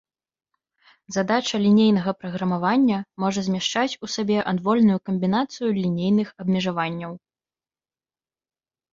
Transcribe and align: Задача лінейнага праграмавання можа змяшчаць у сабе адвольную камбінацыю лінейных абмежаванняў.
Задача 1.15 1.55
лінейнага 1.65 2.11
праграмавання 2.21 2.97
можа 3.23 3.43
змяшчаць 3.47 3.97
у 4.07 4.09
сабе 4.13 4.37
адвольную 4.51 4.95
камбінацыю 5.09 5.69
лінейных 5.81 6.27
абмежаванняў. 6.45 7.11